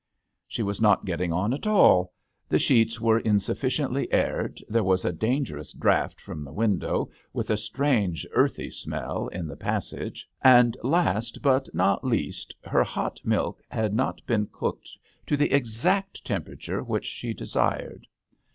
She 0.47 0.63
was 0.63 0.81
not 0.81 1.05
getting 1.05 1.31
on 1.31 1.53
at 1.53 1.67
all. 1.67 2.11
The 2.49 2.57
sheets 2.57 2.99
were 2.99 3.19
insufficiently 3.19 4.11
aired, 4.11 4.59
there 4.67 4.81
was 4.83 5.05
a 5.05 5.11
dangerous 5.13 5.73
draught 5.73 6.19
from 6.19 6.43
the 6.43 6.51
window 6.51 7.11
with 7.33 7.51
a 7.51 7.55
strange 7.57 8.25
earthy 8.33 8.71
smell 8.71 9.27
in 9.27 9.45
the 9.45 9.55
pas 9.55 9.89
sage, 9.89 10.27
and 10.43 10.75
last 10.83 11.43
but 11.43 11.69
not 11.75 12.03
least 12.03 12.55
her 12.63 12.83
hot 12.83 13.21
milk 13.23 13.61
had 13.69 13.93
not 13.93 14.25
been 14.25 14.47
cooked 14.51 14.89
to 15.27 15.37
the 15.37 15.53
exact 15.53 16.25
temperature 16.25 16.81
which 16.81 17.05
she 17.05 17.31
desired. 17.31 18.07